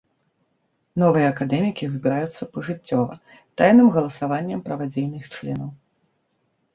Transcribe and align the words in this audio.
Новыя 1.01 1.25
акадэмікі 1.33 1.89
выбіраюцца 1.91 2.43
пажыццёва, 2.55 3.17
тайным 3.61 3.87
галасаваннем 3.99 4.65
правадзейных 4.71 5.23
членаў. 5.37 5.69